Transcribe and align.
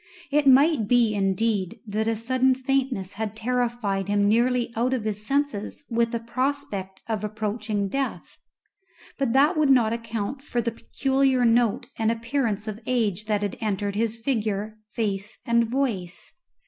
It 0.31 0.47
might 0.47 0.87
be, 0.87 1.13
indeed, 1.13 1.79
that 1.85 2.07
a 2.07 2.15
sudden 2.15 2.55
faintness 2.55 3.13
had 3.13 3.35
terrified 3.35 4.07
him 4.07 4.27
nearly 4.27 4.73
out 4.75 4.93
of 4.95 5.03
his 5.03 5.23
senses 5.23 5.83
with 5.91 6.15
a 6.15 6.19
prospect 6.19 7.03
of 7.07 7.23
approaching 7.23 7.87
death; 7.87 8.39
but 9.19 9.31
that 9.33 9.55
would 9.55 9.69
not 9.69 9.93
account 9.93 10.41
for 10.41 10.59
the 10.59 10.71
peculiar 10.71 11.45
note 11.45 11.85
and 11.99 12.11
appearance 12.11 12.67
of 12.67 12.79
age 12.87 13.25
that 13.25 13.43
had 13.43 13.57
entered 13.61 13.93
his 13.95 14.17
figure, 14.17 14.79
face, 14.95 15.37
and 15.45 15.67
voice. 15.69 16.33